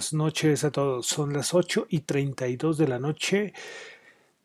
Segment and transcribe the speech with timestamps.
[0.00, 1.04] Buenas noches a todos.
[1.04, 3.52] Son las 8 y 32 de la noche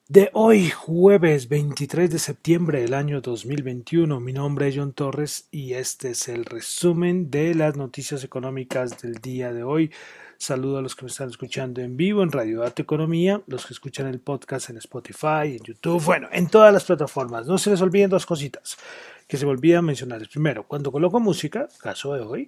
[0.09, 4.19] de hoy, jueves 23 de septiembre del año 2021.
[4.19, 9.13] Mi nombre es John Torres y este es el resumen de las noticias económicas del
[9.13, 9.91] día de hoy.
[10.45, 13.73] Saludo a los que me están escuchando en vivo en Radio Data Economía, los que
[13.73, 17.47] escuchan el podcast en Spotify, en YouTube, bueno, en todas las plataformas.
[17.47, 18.77] No se les olviden dos cositas
[19.27, 20.21] que se me olvida mencionar.
[20.29, 22.47] Primero, cuando coloco música, caso de hoy,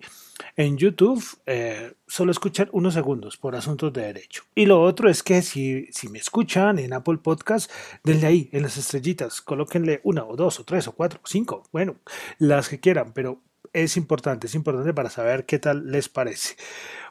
[0.56, 4.44] en YouTube eh, solo escuchan unos segundos por asuntos de derecho.
[4.54, 7.72] Y lo otro es que si, si me escuchan en Apple Podcast,
[8.04, 11.64] denle ahí, en las estrellitas, colóquenle una o dos o tres o cuatro o cinco,
[11.72, 11.96] bueno,
[12.38, 13.42] las que quieran, pero
[13.74, 16.56] es importante, es importante para saber qué tal les parece.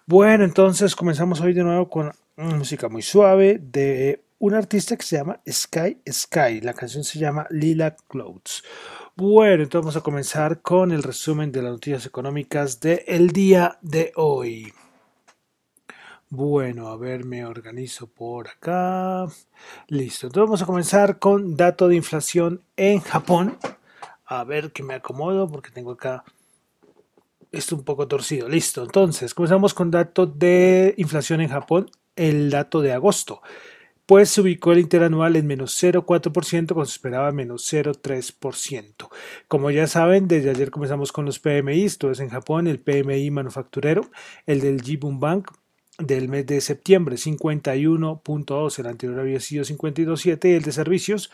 [0.08, 5.16] Bueno, entonces comenzamos hoy de nuevo con música muy suave de un artista que se
[5.16, 6.60] llama Sky Sky.
[6.60, 8.62] La canción se llama Lila Clouds.
[9.16, 14.12] Bueno, entonces vamos a comenzar con el resumen de las noticias económicas del día de
[14.14, 14.72] hoy.
[16.28, 19.26] Bueno, a ver, me organizo por acá.
[19.88, 23.58] Listo, entonces vamos a comenzar con dato de inflación en Japón.
[24.24, 26.22] A ver que me acomodo porque tengo acá
[27.56, 28.48] esto un poco torcido.
[28.48, 33.42] Listo, entonces comenzamos con dato de inflación en Japón, el dato de agosto.
[34.06, 39.08] Pues se ubicó el interanual en menos 0,4% cuando se esperaba menos 0,3%.
[39.48, 43.30] Como ya saben, desde ayer comenzamos con los PMI, esto es en Japón, el PMI
[43.32, 44.08] manufacturero,
[44.46, 45.50] el del Jibun Bank
[45.98, 51.30] del mes de septiembre 51.2, el anterior había sido 52.7 y el de servicios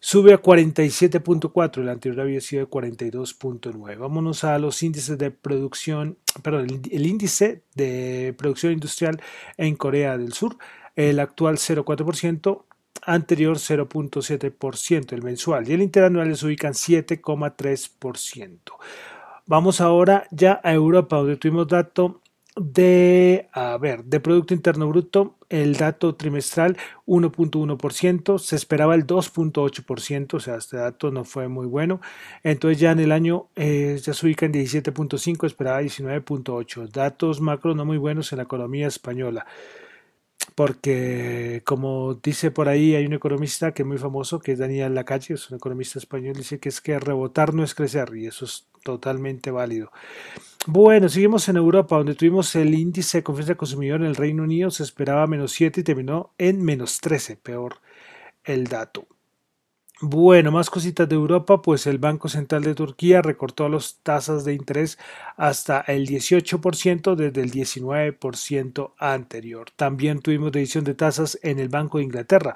[0.00, 3.98] sube a 47.4, el anterior había sido de 42.9.
[3.98, 9.20] Vámonos a los índices de producción, perdón, el, índice de producción industrial
[9.56, 10.56] en Corea del Sur,
[10.96, 12.64] el actual 0.4%,
[13.02, 18.58] anterior 0.7%, el mensual, y el interanual se ubican 7,3%.
[19.46, 22.20] Vamos ahora ya a Europa, donde tuvimos dato
[22.60, 26.76] de, a ver, de Producto Interno Bruto, el dato trimestral
[27.06, 32.00] 1.1%, se esperaba el 2.8%, o sea, este dato no fue muy bueno.
[32.42, 36.88] Entonces ya en el año eh, ya se ubica en 17.5, esperaba 19.8.
[36.90, 39.46] Datos macro no muy buenos en la economía española
[40.54, 44.94] porque como dice por ahí, hay un economista que es muy famoso, que es Daniel
[44.94, 48.44] Lacalle, es un economista español, dice que es que rebotar no es crecer, y eso
[48.44, 49.90] es totalmente válido.
[50.66, 54.42] Bueno, seguimos en Europa, donde tuvimos el índice de confianza del consumidor en el Reino
[54.42, 57.76] Unido, se esperaba menos 7 y terminó en menos 13, peor
[58.44, 59.06] el dato.
[60.00, 64.54] Bueno, más cositas de Europa, pues el Banco Central de Turquía recortó las tasas de
[64.54, 64.96] interés
[65.36, 69.72] hasta el 18% desde el 19% anterior.
[69.74, 72.54] También tuvimos decisión de tasas en el Banco de Inglaterra,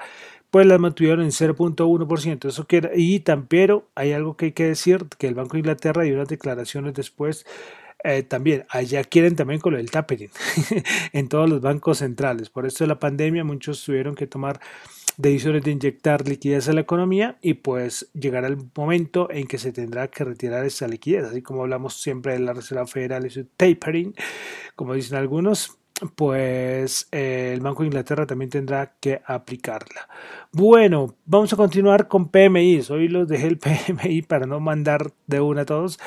[0.51, 2.49] pues las mantuvieron en 0.1%.
[2.49, 6.05] Eso quiere, y también hay algo que hay que decir, que el Banco de Inglaterra
[6.05, 7.45] dio unas declaraciones después
[8.05, 10.31] eh, también allá quieren también con lo del tapering
[11.13, 12.51] en todos los bancos centrales.
[12.51, 14.61] Por esto de la pandemia muchos tuvieron que tomar
[15.17, 19.73] decisiones de inyectar liquidez a la economía y pues llegará el momento en que se
[19.73, 23.45] tendrá que retirar esa liquidez, así como hablamos siempre de la Reserva Federal y su
[23.45, 24.15] tapering,
[24.77, 25.79] como dicen algunos,
[26.17, 30.09] pues eh, el Banco de Inglaterra también tendrá que aplicarla.
[30.53, 32.83] Bueno, vamos a continuar con PMI.
[32.91, 35.99] Hoy los dejé el PMI para no mandar de una a todos.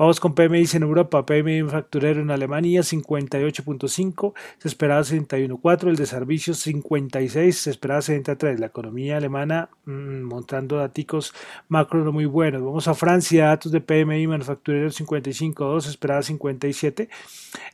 [0.00, 1.26] Vamos con PMI en Europa.
[1.26, 5.88] PMI manufacturero en Alemania 58.5, se esperaba 61.4.
[5.90, 8.60] El de servicios 56, se esperaba 73.
[8.60, 11.34] La economía alemana mmm, montando datos
[11.68, 12.64] macro no muy buenos.
[12.64, 17.10] Vamos a Francia, datos de PMI manufacturero 55.2, se esperaba 57.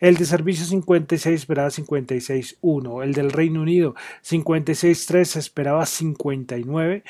[0.00, 3.04] El de servicios 56, esperaba 56.1.
[3.04, 3.94] El del Reino Unido
[4.24, 7.04] 56.3, se esperaba 59.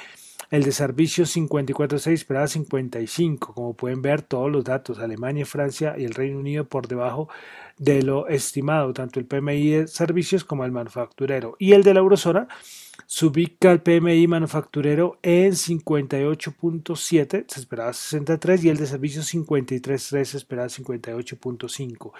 [0.50, 3.54] El de servicios 54.6 esperaba 55.
[3.54, 7.28] Como pueden ver, todos los datos, Alemania, Francia y el Reino Unido por debajo
[7.78, 11.56] de lo estimado, tanto el PMI de servicios como el manufacturero.
[11.58, 12.48] Y el de la eurozona
[13.06, 20.24] se ubica el PMI manufacturero en 58.7, se esperaba 63, y el de servicios 53.3,
[20.24, 22.12] se esperaba 58.5.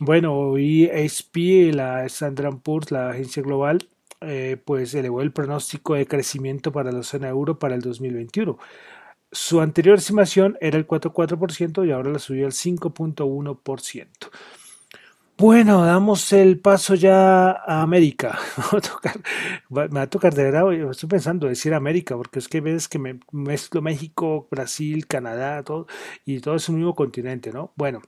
[0.00, 3.86] Bueno, hoy SP, la Standard Poor's, la agencia global,
[4.20, 8.58] eh, pues elevó el pronóstico de crecimiento para la zona euro para el 2021.
[9.32, 14.30] Su anterior estimación era el 4,4% y ahora la subió al 5,1%.
[15.40, 18.38] Bueno, damos el paso ya a América.
[19.70, 22.98] me va a tocar de verdad, estoy pensando decir América, porque es que ves que
[22.98, 25.86] me mezclo México, Brasil, Canadá, todo,
[26.26, 27.72] y todo es un mismo continente, ¿no?
[27.76, 28.02] Bueno,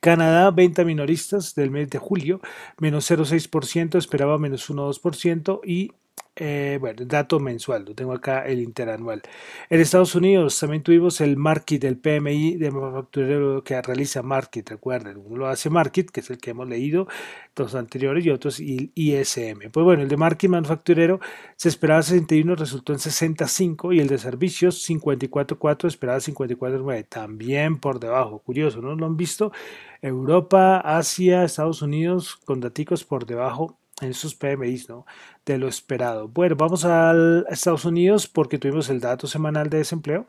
[0.00, 2.40] Canadá, venta minoristas del mes de julio,
[2.78, 5.92] menos 0,6%, esperaba menos 1,2% y
[6.36, 9.20] eh, bueno, el dato mensual, lo tengo acá el interanual.
[9.68, 15.18] En Estados Unidos también tuvimos el Market, el PMI de manufacturero que realiza Market, recuerden,
[15.18, 17.06] uno lo hace Market, que es el que hemos leído,
[17.54, 19.70] los anteriores y otros y ISM.
[19.70, 21.20] Pues bueno, el de Market manufacturero
[21.56, 28.00] se esperaba 61, resultó en 65 y el de servicios 54.4 esperaba 54.9, también por
[28.00, 28.94] debajo, curioso, ¿no?
[28.96, 29.52] Lo han visto
[30.00, 35.06] Europa, Asia, Estados Unidos con daticos por debajo en sus PMIs, ¿no?
[35.44, 36.28] De lo esperado.
[36.28, 37.14] Bueno, vamos a
[37.50, 40.26] Estados Unidos porque tuvimos el dato semanal de desempleo.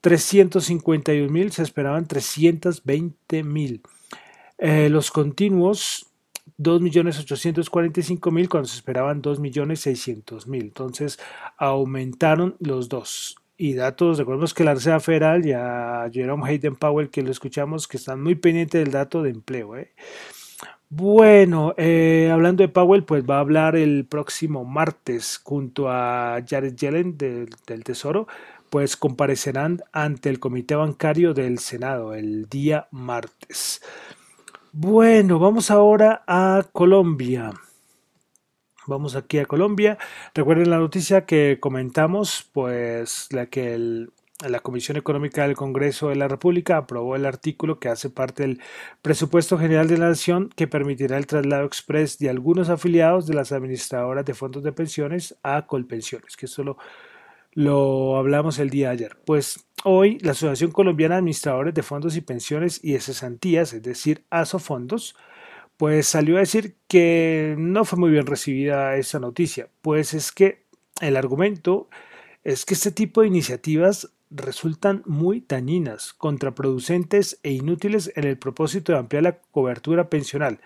[0.00, 3.82] 351 mil, se esperaban 320 mil.
[4.58, 6.06] Eh, los continuos,
[6.58, 10.60] 2.845.000 cuando se esperaban 2.600.000.
[10.60, 11.18] Entonces,
[11.56, 13.36] aumentaron los dos.
[13.58, 17.96] Y datos, recordemos que la Reserva Federal, ya Jerome Hayden Powell, que lo escuchamos, que
[17.96, 19.76] están muy pendientes del dato de empleo.
[19.76, 19.92] ¿eh?
[20.88, 26.76] Bueno, eh, hablando de Powell, pues va a hablar el próximo martes junto a Jared
[26.76, 27.48] Yellen del,
[27.82, 28.28] Tesoro,
[28.70, 33.82] pues comparecerán ante el Comité Bancario del Senado el día martes.
[34.72, 37.52] Bueno, vamos ahora a Colombia.
[38.86, 39.98] Vamos aquí a Colombia.
[40.34, 44.12] Recuerden la noticia que comentamos, pues la que el
[44.44, 48.60] la Comisión Económica del Congreso de la República aprobó el artículo que hace parte del
[49.00, 53.52] presupuesto general de la Nación que permitirá el traslado express de algunos afiliados de las
[53.52, 56.76] administradoras de fondos de pensiones a Colpensiones, que eso lo,
[57.52, 59.18] lo hablamos el día de ayer.
[59.24, 63.82] Pues hoy la Asociación Colombiana de Administradores de Fondos y Pensiones y de Cesantías, es
[63.82, 65.16] decir, ASOFondos,
[65.78, 70.66] pues salió a decir que no fue muy bien recibida esa noticia, pues es que
[71.00, 71.88] el argumento
[72.44, 78.92] es que este tipo de iniciativas resultan muy dañinas, contraproducentes e inútiles en el propósito
[78.92, 80.60] de ampliar la cobertura pensional,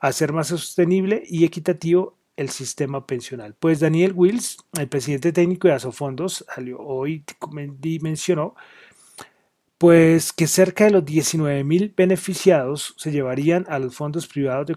[0.00, 3.54] hacer más sostenible y equitativo el sistema pensional.
[3.58, 7.24] Pues Daniel Wills, el presidente técnico de Asofondos, salió hoy
[8.00, 8.54] mencionó
[9.82, 14.76] pues que cerca de los 19 mil beneficiados se llevarían a los fondos privados de,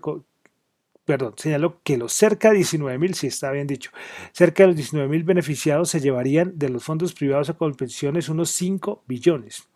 [1.06, 3.92] perdón, señaló que los cerca de 19 mil, si está bien dicho,
[4.32, 8.50] cerca de los 19 mil beneficiados se llevarían de los fondos privados a colpensiones unos
[8.52, 9.68] 5 billones.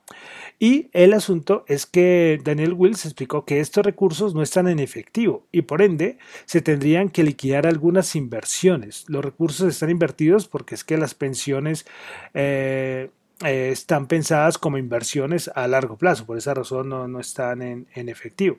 [0.57, 5.45] Y el asunto es que Daniel Wills explicó que estos recursos no están en efectivo
[5.51, 9.05] y por ende se tendrían que liquidar algunas inversiones.
[9.07, 11.85] Los recursos están invertidos porque es que las pensiones
[12.33, 13.09] eh,
[13.45, 18.57] eh, están pensadas como inversiones a largo plazo, por esa razón no, están en, efectivo.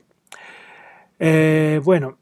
[1.18, 2.16] Eh, bueno,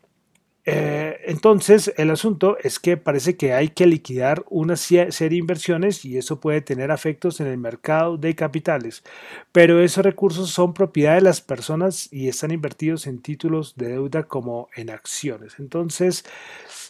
[0.70, 6.04] eh, entonces, el asunto es que parece que hay que liquidar una serie de inversiones
[6.04, 9.02] y eso puede tener efectos en el mercado de capitales.
[9.50, 14.24] Pero esos recursos son propiedad de las personas y están invertidos en títulos de deuda
[14.24, 15.54] como en acciones.
[15.58, 16.26] Entonces,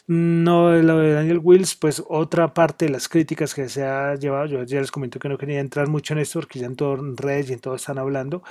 [0.07, 4.45] no, lo de Daniel Wills, pues otra parte de las críticas que se ha llevado,
[4.47, 6.97] yo ya les comento que no quería entrar mucho en esto porque ya en todo
[7.15, 8.43] redes y en todo están hablando.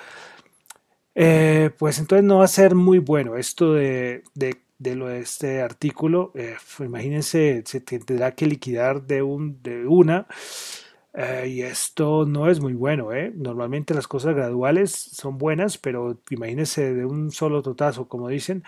[1.14, 4.23] Eh, pues entonces no va a ser muy bueno esto de
[4.78, 6.32] de lo de este artículo.
[6.35, 10.26] Eh, imagínense, se tendrá que liquidar de, un, de una.
[11.14, 13.12] Eh, y esto no es muy bueno.
[13.12, 13.32] ¿eh?
[13.35, 18.64] Normalmente las cosas graduales son buenas, pero imagínense de un solo totazo, como dicen,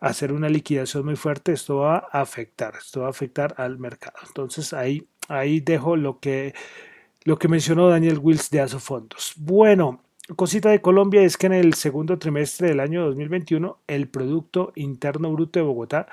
[0.00, 4.16] hacer una liquidación muy fuerte, esto va a afectar, esto va a afectar al mercado.
[4.26, 6.54] Entonces ahí, ahí dejo lo que,
[7.24, 9.34] lo que mencionó Daniel Wills de Asofondos.
[9.36, 10.02] Bueno,
[10.36, 15.32] cosita de Colombia es que en el segundo trimestre del año 2021 el Producto Interno
[15.32, 16.08] Bruto de Bogotá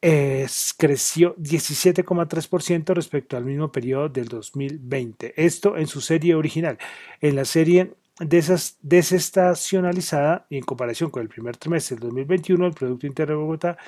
[0.00, 5.34] creció 17,3% respecto al mismo periodo del 2020.
[5.36, 6.78] Esto en su serie original.
[7.20, 13.06] En la serie desestacionalizada y en comparación con el primer trimestre del 2021, el Producto
[13.06, 13.78] Interno de Bogotá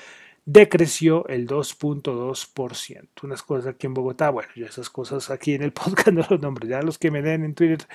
[0.45, 3.07] decreció el 2.2%.
[3.23, 6.41] Unas cosas aquí en Bogotá, bueno, yo esas cosas aquí en el podcast no los
[6.41, 7.87] nombro, ya los que me den en Twitter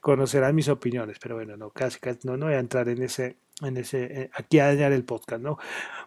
[0.00, 3.36] conocerán mis opiniones, pero bueno, no, casi, casi no, no voy a entrar en ese,
[3.62, 5.58] en ese, eh, aquí a dañar el podcast, ¿no?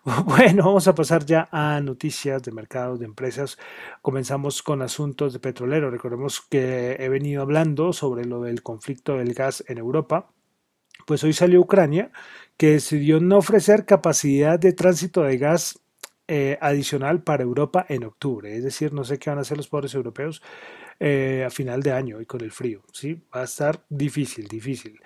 [0.25, 3.57] Bueno, vamos a pasar ya a noticias de mercados, de empresas.
[4.01, 5.89] Comenzamos con asuntos de petrolero.
[5.89, 10.29] Recordemos que he venido hablando sobre lo del conflicto del gas en Europa.
[11.07, 12.11] Pues hoy salió Ucrania
[12.57, 15.79] que decidió no ofrecer capacidad de tránsito de gas
[16.27, 18.55] eh, adicional para Europa en octubre.
[18.55, 20.41] Es decir, no sé qué van a hacer los pobres europeos
[21.00, 22.82] eh, a final de año y con el frío.
[22.91, 23.22] ¿sí?
[23.36, 25.00] Va a estar difícil, difícil.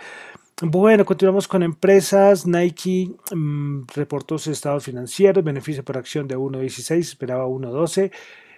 [0.61, 2.45] Bueno, continuamos con empresas.
[2.45, 8.11] Nike mm, reportó su estado financiero, beneficio por acción de 1.16, esperaba 1.12.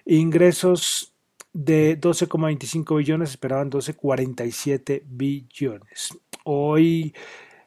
[0.06, 1.14] Ingresos
[1.52, 6.18] de 12,25 billones, esperaban 12,47 billones.
[6.44, 7.14] Hoy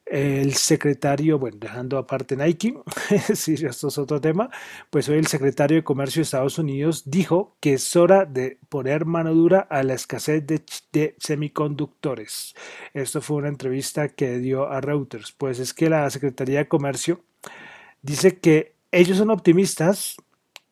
[0.06, 2.78] el secretario, bueno, dejando aparte Nike,
[3.34, 4.50] sí, esto es otro tema,
[4.90, 9.06] pues hoy el secretario de Comercio de Estados Unidos dijo que es hora de poner
[9.06, 12.54] mano dura a la escasez de, de, semiconductores.
[12.94, 15.32] Esto fue una entrevista que dio a Reuters.
[15.32, 17.24] Pues es que la Secretaría de Comercio
[18.02, 20.18] dice que ellos son optimistas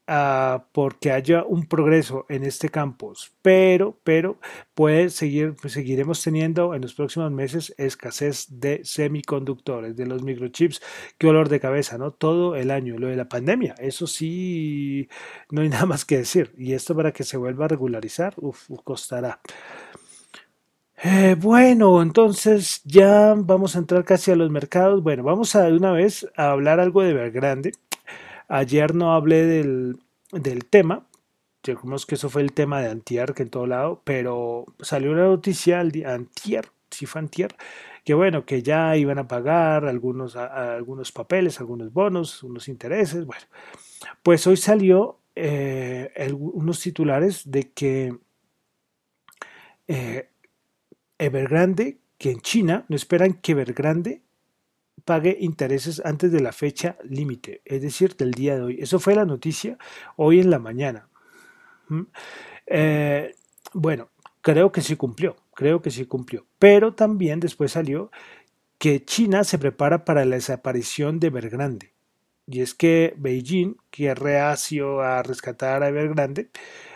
[0.07, 4.37] uh, porque haya un progreso en este campo, pero, pero
[4.73, 10.81] puede seguir, pues seguiremos teniendo en los próximos meses escasez de semiconductores, de los microchips,
[11.17, 12.11] qué olor de cabeza, ¿no?
[12.11, 15.07] Todo el año, lo de la pandemia, eso sí,
[15.51, 18.69] no hay nada más que decir, y esto para que se vuelva a regularizar, uf,
[18.83, 19.39] costará.
[21.05, 25.03] Eh, bueno, entonces ya vamos a entrar casi a los mercados.
[25.03, 27.73] Bueno, vamos a de una vez a hablar algo de Vergrande.
[28.47, 29.99] Ayer no hablé del,
[30.31, 31.07] del tema,
[31.63, 35.25] digamos que eso fue el tema de Antier, que en todo lado, pero salió una
[35.25, 37.55] noticia al día Antier, si fue Antier,
[38.03, 43.45] que bueno, que ya iban a pagar algunos, algunos papeles, algunos bonos, unos intereses, bueno,
[44.21, 48.17] pues hoy salió eh, unos titulares de que
[49.87, 50.29] eh,
[51.17, 54.21] Evergrande, que en China no esperan que Evergrande
[55.05, 58.77] pague intereses antes de la fecha límite, es decir, del día de hoy.
[58.79, 59.77] Eso fue la noticia
[60.15, 61.07] hoy en la mañana.
[61.89, 62.01] ¿Mm?
[62.67, 63.35] Eh,
[63.73, 64.09] bueno,
[64.41, 66.45] creo que sí cumplió, creo que sí cumplió.
[66.59, 68.11] Pero también después salió
[68.77, 71.93] que China se prepara para la desaparición de Evergrande.
[72.45, 76.49] Y es que Beijing, que es reacio a rescatar a Evergrande,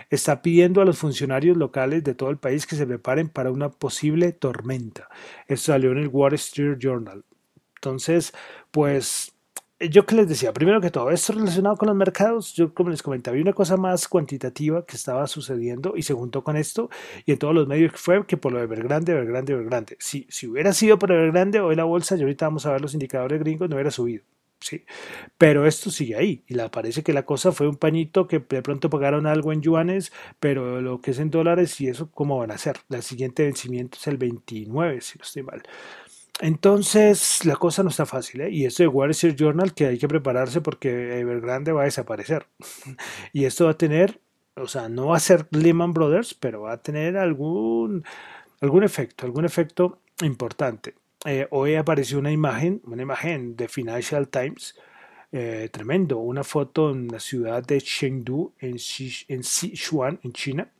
[0.09, 3.69] está pidiendo a los funcionarios locales de todo el país que se preparen para una
[3.69, 5.09] posible tormenta.
[5.47, 7.23] Eso salió en el Wall Street Journal.
[7.77, 8.33] Entonces,
[8.71, 9.33] pues
[9.79, 13.03] yo que les decía, primero que todo, esto relacionado con los mercados, yo como les
[13.03, 16.89] comentaba, había una cosa más cuantitativa que estaba sucediendo y se juntó con esto
[17.25, 19.97] y en todos los medios fue que por lo de Evergrande, Evergrande, Evergrande.
[19.99, 22.93] Si, si hubiera sido por Evergrande, hoy la bolsa, y ahorita vamos a ver los
[22.93, 24.23] indicadores gringos, no hubiera subido.
[24.59, 24.85] Sí,
[25.37, 28.63] pero esto sigue ahí y la parece que la cosa fue un pañito que de
[28.63, 32.49] pronto pagaron algo en yuanes, pero lo que es en dólares y eso cómo van
[32.49, 32.77] a ser.
[32.89, 35.61] El siguiente vencimiento es el 29, si no estoy mal.
[36.39, 38.49] Entonces, la cosa no está fácil, ¿eh?
[38.51, 42.45] Y esto de Wall Street Journal, que hay que prepararse porque Evergrande va a desaparecer.
[43.33, 44.19] y esto va a tener,
[44.55, 48.03] o sea, no va a ser Lehman Brothers, pero va a tener algún,
[48.61, 50.93] algún efecto, algún efecto importante.
[51.25, 54.75] Eh, hoy apareció una imagen, una imagen de Financial Times,
[55.31, 58.77] eh, tremendo, una foto en la ciudad de Chengdu, en,
[59.27, 60.71] en Sichuan, en China.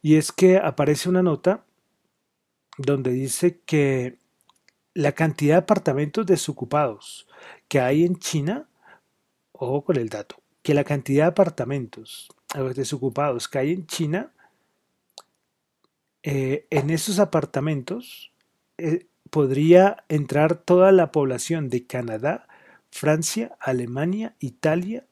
[0.00, 1.64] Y es que aparece una nota
[2.78, 4.17] donde dice que
[4.98, 7.28] la cantidad de apartamentos desocupados
[7.68, 8.68] que hay en China,
[9.52, 12.28] ojo con el dato, que la cantidad de apartamentos
[12.74, 14.32] desocupados que hay en China,
[16.24, 18.32] eh, en esos apartamentos
[18.76, 22.48] eh, podría entrar toda la población de Canadá,
[22.90, 25.06] Francia, Alemania, Italia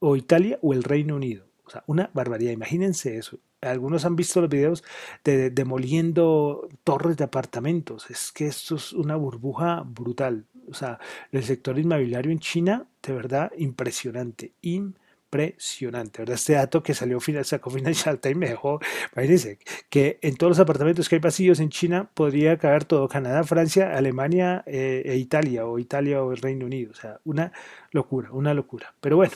[0.00, 1.46] o Italia o el Reino Unido.
[1.66, 2.50] O sea, una barbaridad.
[2.50, 4.84] Imagínense eso algunos han visto los videos
[5.24, 8.10] de, demoliendo torres de apartamentos.
[8.10, 10.46] Es que esto es una burbuja brutal.
[10.68, 10.98] O sea,
[11.30, 14.52] el sector inmobiliario en China, de verdad, impresionante.
[14.62, 16.22] Impresionante.
[16.22, 16.34] ¿verdad?
[16.34, 18.80] Este dato que salió, sacó Financial Times me dejó,
[19.14, 23.44] imagínense, que en todos los apartamentos que hay vacíos en China podría caber todo, Canadá,
[23.44, 26.90] Francia, Alemania eh, e Italia, o Italia o el Reino Unido.
[26.90, 27.52] O sea, una
[27.92, 28.92] locura, una locura.
[29.00, 29.32] Pero bueno,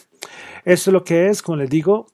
[0.64, 2.08] esto es lo que es, como les digo,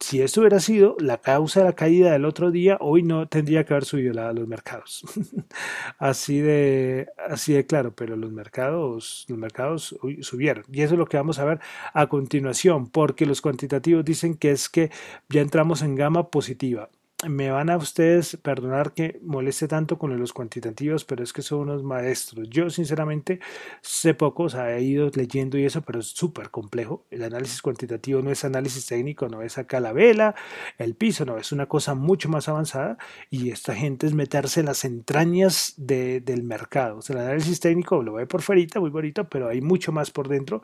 [0.00, 3.64] si esto hubiera sido la causa de la caída del otro día, hoy no tendría
[3.64, 5.04] que haber subido a los mercados.
[5.98, 11.06] así de así de claro, pero los mercados los mercados subieron y eso es lo
[11.06, 11.60] que vamos a ver
[11.92, 14.90] a continuación, porque los cuantitativos dicen que es que
[15.28, 16.90] ya entramos en gama positiva
[17.28, 21.60] me van a ustedes perdonar que moleste tanto con los cuantitativos, pero es que son
[21.60, 22.48] unos maestros.
[22.50, 23.40] Yo sinceramente
[23.80, 27.06] sé poco, o he ido leyendo y eso, pero es súper complejo.
[27.10, 30.34] El análisis cuantitativo no es análisis técnico, no es acá la vela,
[30.78, 32.98] el piso, no, es una cosa mucho más avanzada
[33.30, 36.98] y esta gente es meterse en las entrañas del mercado.
[36.98, 40.10] O sea, el análisis técnico lo ve por fuera, muy bonito, pero hay mucho más
[40.10, 40.62] por dentro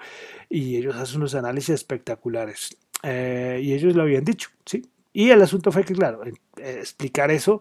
[0.49, 2.77] y ellos hacen unos análisis espectaculares.
[3.03, 4.83] Eh, y ellos lo habían dicho, ¿sí?
[5.17, 6.23] Y el asunto fue que, claro,
[6.57, 7.61] explicar eso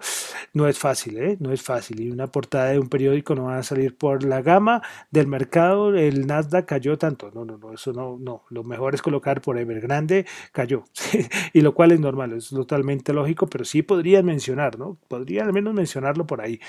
[0.53, 1.37] no es fácil, ¿eh?
[1.39, 2.01] No es fácil.
[2.01, 4.81] Y una portada de un periódico no va a salir por la gama
[5.11, 7.29] del mercado, el Nasdaq cayó tanto.
[7.31, 8.41] No, no, no, eso no, no.
[8.49, 10.85] Lo mejor es colocar por Evergrande, cayó.
[11.53, 14.97] y lo cual es normal, es totalmente lógico, pero sí podrían mencionar, ¿no?
[15.07, 16.59] Podría al menos mencionarlo por ahí.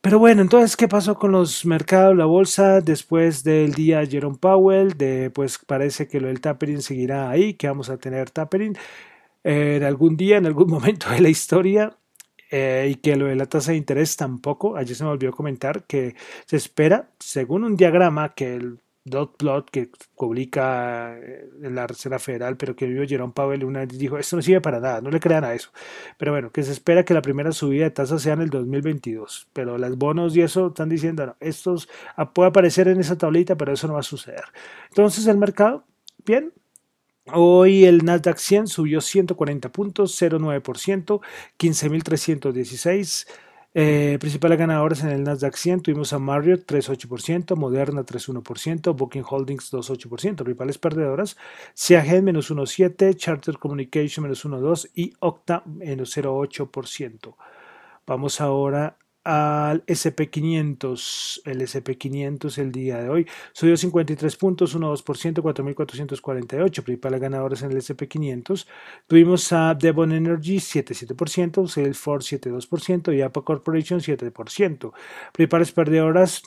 [0.00, 4.96] Pero bueno, entonces, ¿qué pasó con los mercados, la bolsa después del día Jerome Powell?
[4.96, 8.76] De, pues parece que lo del tapering seguirá ahí, que vamos a tener tapering
[9.48, 11.96] en algún día, en algún momento de la historia,
[12.50, 14.76] eh, y que lo de la tasa de interés tampoco.
[14.76, 16.14] Ayer se me olvidó comentar que
[16.46, 22.58] se espera, según un diagrama que el dot plot que publica eh, la Reserva Federal,
[22.58, 25.20] pero que vio Jerome Powell una vez dijo, esto no sirve para nada, no le
[25.20, 25.70] crean a eso.
[26.18, 29.48] Pero bueno, que se espera que la primera subida de tasas sea en el 2022,
[29.54, 31.88] pero las bonos y eso están diciendo, no, estos
[32.34, 34.44] puede aparecer en esa tablita, pero eso no va a suceder.
[34.90, 35.84] Entonces el mercado,
[36.24, 36.52] bien,
[37.32, 41.20] Hoy el Nasdaq 100 subió 140 puntos, 0,9%,
[41.58, 43.26] 15.316.
[43.74, 49.72] Eh, principales ganadores en el Nasdaq 100 tuvimos a Marriott 3,8%, Moderna 3,1%, Booking Holdings
[49.72, 50.36] 2,8%.
[50.36, 51.36] Principales perdedoras,
[51.74, 57.34] Siagen menos 1,7%, Charter Communication menos 1,2% y Octa menos 0,8%.
[58.06, 58.96] Vamos ahora
[59.28, 61.42] al SP500.
[61.44, 66.82] El SP500 el día de hoy subió 53 puntos, 1,2%, 4.448.
[66.82, 68.66] Principales ganadores en el SP500.
[69.06, 74.92] Tuvimos a Devon Energy 7,7%, Salesforce 7,2% y Apple Corporation 7%.
[75.32, 76.42] Principales perdedoras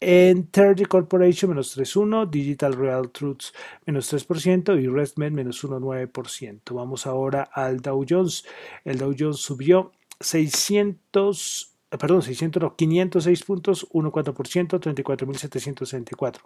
[0.00, 3.52] en Terry Corporation menos 3.1, Digital Real Truths
[3.86, 6.74] menos 3% y RestMed menos 1.9%.
[6.74, 8.44] Vamos ahora al Dow Jones.
[8.84, 16.40] El Dow Jones subió 600 eh, perdón, 600, no, 506 puntos, 1,4%, 34.764.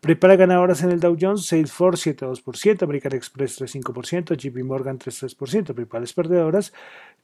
[0.00, 5.74] Prepara ganadoras en el Dow Jones, Salesforce 7,2%, American Express 3,5%, JP Morgan 3,3%.
[5.74, 6.72] Principales perdedoras,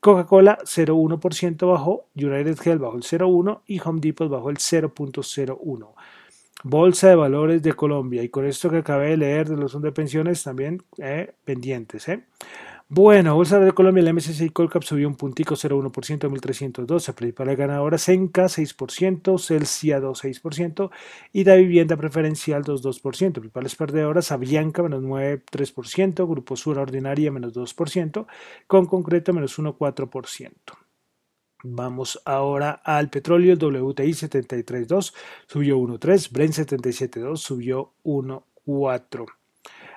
[0.01, 5.95] Coca-Cola 0,1% bajó, United Health bajó el 0,1% y Home Depot bajó el 0,01%.
[6.63, 8.23] Bolsa de Valores de Colombia.
[8.23, 12.09] Y con esto que acabé de leer de los fondos de pensiones también eh, pendientes.
[12.09, 12.25] Eh.
[12.93, 17.15] Bueno, Bolsa de Colombia, el MSCI Colcap subió un puntico 0,1% a 1.312.
[17.15, 20.91] Principal ganadora Senca 6%, Celsia 2,6%
[21.33, 23.35] y la vivienda preferencial 2,2%.
[23.35, 28.27] Principales perdedoras Avianca menos 9,3%, Grupo Sur Ordinaria menos 2%,
[28.67, 30.51] con concreto menos 1,4%.
[31.63, 35.15] Vamos ahora al petróleo, el WTI 73.2
[35.47, 39.40] subió 1.3, Brent 77.2 subió 1.4.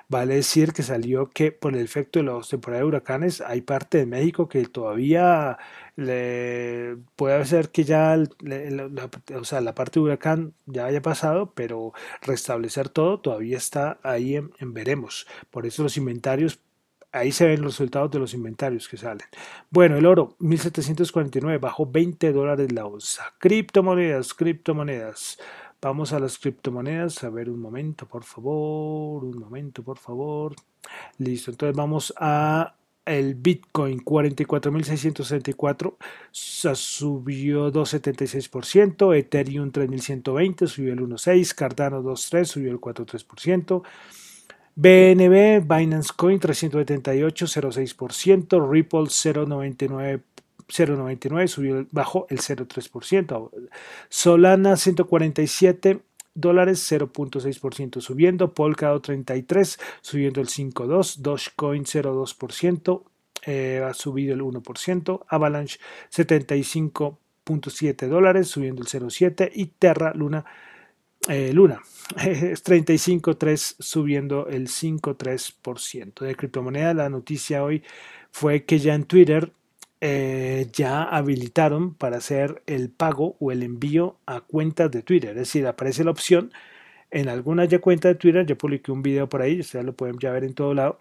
[0.08, 3.98] Vale decir que salió que por el efecto de los temporadas de huracanes hay parte
[3.98, 5.58] de México que todavía
[5.96, 11.52] le, puede ser que ya la, o sea, la parte de huracán ya haya pasado,
[11.54, 15.26] pero restablecer todo todavía está ahí en, en veremos.
[15.50, 16.60] Por eso los inventarios
[17.14, 19.28] Ahí se ven los resultados de los inventarios que salen.
[19.70, 23.34] Bueno, el oro, 1749, bajó 20 dólares la onza.
[23.38, 25.38] Criptomonedas, criptomonedas.
[25.84, 27.22] Vamos a las criptomonedas.
[27.24, 29.22] A ver un momento, por favor.
[29.22, 30.54] Un momento, por favor.
[31.18, 31.50] Listo.
[31.50, 35.96] Entonces vamos a el Bitcoin 44.664
[36.32, 43.82] subió 2,76%, Ethereum 3.120 subió el 1,6%, Cardano 2,3 subió el 4,3%,
[44.76, 50.22] BNB, Binance Coin 378, 0,6%, Ripple 0,99%.
[50.68, 53.50] 0,99 subió, bajó el 0,3%.
[54.08, 56.00] Solana 147
[56.34, 63.02] dólares 0.6% subiendo, Polkadot 33 subiendo el 5.2, Dogecoin 0.2%
[63.46, 65.78] eh, ha subido el 1%, Avalanche
[66.10, 70.44] 75.7 dólares subiendo el 0.7 y Terra Luna
[71.28, 71.80] eh, Luna
[72.18, 76.92] es 35.3 subiendo el 5.3% de criptomoneda.
[76.94, 77.82] La noticia hoy
[78.30, 79.52] fue que ya en Twitter
[80.06, 85.30] eh, ya habilitaron para hacer el pago o el envío a cuentas de Twitter.
[85.30, 86.52] Es decir, aparece la opción
[87.10, 90.18] en alguna ya cuenta de Twitter, yo publiqué un video por ahí, ustedes lo pueden
[90.18, 90.98] ya ver en todo lado,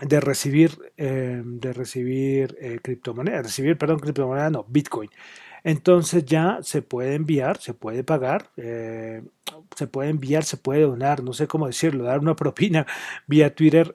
[0.00, 5.10] de recibir, eh, de recibir eh, criptomonedas, recibir, perdón, criptomonedas, no, Bitcoin.
[5.62, 11.32] Entonces ya se puede enviar, se puede pagar, se puede enviar, se puede donar, no
[11.32, 12.86] sé cómo decirlo, dar una propina
[13.28, 13.94] vía Twitter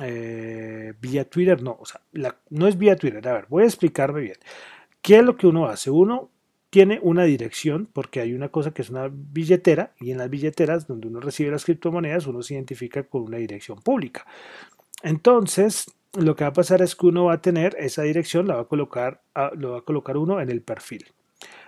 [0.00, 2.00] eh, vía Twitter, no, o sea,
[2.50, 3.26] no es vía Twitter.
[3.28, 4.36] A ver, voy a explicarme bien.
[5.02, 5.90] ¿Qué es lo que uno hace?
[5.90, 6.30] Uno
[6.70, 10.86] tiene una dirección, porque hay una cosa que es una billetera, y en las billeteras
[10.86, 14.26] donde uno recibe las criptomonedas, uno se identifica con una dirección pública.
[15.02, 15.86] Entonces,
[16.18, 18.62] lo que va a pasar es que uno va a tener esa dirección, la va
[18.62, 19.22] a colocar,
[19.56, 21.06] lo va a colocar uno en el perfil.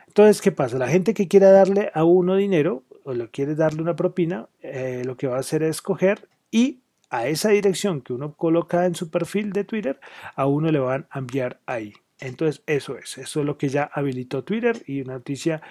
[0.08, 0.78] Entonces, ¿qué pasa?
[0.78, 5.02] La gente que quiera darle a uno dinero o le quiere darle una propina, eh,
[5.04, 6.80] lo que va a hacer es coger y
[7.10, 10.00] a esa dirección que uno coloca en su perfil de Twitter,
[10.34, 11.94] a uno le van a enviar ahí.
[12.20, 15.62] Entonces, eso es, eso es lo que ya habilitó Twitter y una noticia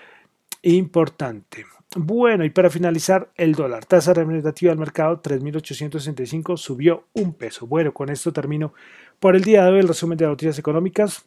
[0.62, 1.66] importante.
[1.96, 7.66] Bueno, y para finalizar, el dólar, tasa remunerativa del mercado 3.865, subió un peso.
[7.66, 8.74] Bueno, con esto termino
[9.20, 11.26] por el día de hoy el resumen de noticias económicas.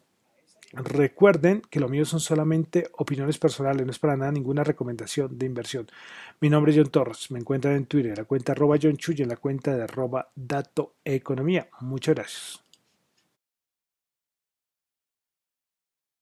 [0.73, 5.47] Recuerden que lo mío son solamente opiniones personales, no es para nada ninguna recomendación de
[5.47, 5.89] inversión.
[6.41, 9.29] Mi nombre es John Torres, me encuentran en Twitter, la cuenta arroba John Chuy, en
[9.29, 11.69] la cuenta de arroba Dato Economía.
[11.81, 12.70] Muchas gracias.